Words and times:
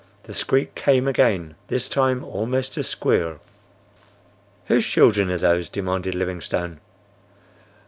The 0.23 0.33
squeak 0.33 0.73
came 0.73 1.07
again—this 1.07 1.87
time 1.87 2.23
almost 2.23 2.75
a 2.75 2.83
squeal. 2.83 3.39
"Whose 4.65 4.87
children 4.87 5.29
are 5.29 5.37
those?" 5.37 5.69
demanded 5.69 6.15
Livingstone. 6.15 6.79